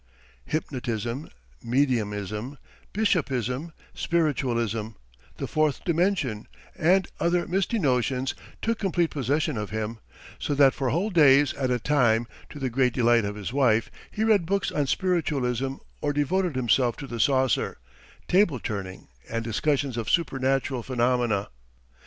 [0.45, 1.29] Hypnotism,
[1.63, 2.57] mediumism,
[2.91, 4.87] bishopism, spiritualism,
[5.37, 8.33] the fourth dimension, and other misty notions
[8.63, 9.99] took complete possession of him,
[10.39, 13.91] so that for whole days at a time, to the great delight of his wife,
[14.09, 17.77] he read books on spiritualism or devoted himself to the saucer,
[18.27, 21.49] table turning, and discussions of supernatural phenomena.